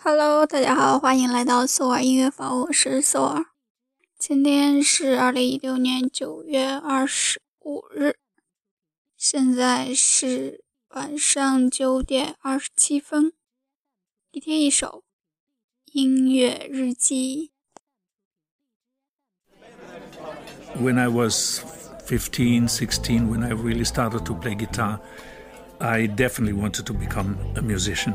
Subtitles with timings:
[0.00, 3.46] Hello，大家好，欢迎来到索尔音乐房，我是索尔。
[4.16, 8.16] 今天是二零一六年九月二十五日，
[9.16, 13.32] 现在是晚上九点二十七分。
[14.30, 15.02] 一天一首
[15.86, 17.50] 音乐日记。
[20.80, 21.60] When I was
[22.06, 25.00] fifteen, sixteen, when I really started to play guitar,
[25.78, 28.14] I definitely wanted to become a musician.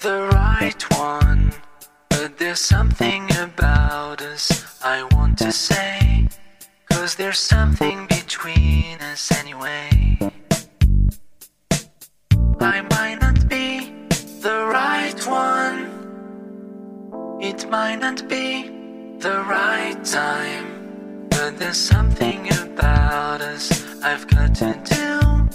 [0.00, 1.52] the right one,
[2.08, 6.28] but there's something about us I want to say.
[6.90, 9.90] Cause there's something between us anyway.
[12.60, 13.92] I might not be
[14.40, 15.90] the right one,
[17.40, 18.68] it might not be
[19.18, 25.48] the right time, but there's something about us I've got to do.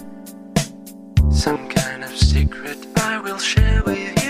[1.32, 4.23] Some kind of secret I will share with you.